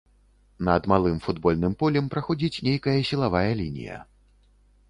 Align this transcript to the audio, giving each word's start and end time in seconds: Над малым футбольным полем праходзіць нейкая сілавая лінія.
Над 0.69 0.87
малым 0.93 1.19
футбольным 1.25 1.75
полем 1.83 2.09
праходзіць 2.13 2.61
нейкая 2.69 2.97
сілавая 3.11 3.49
лінія. 3.61 4.01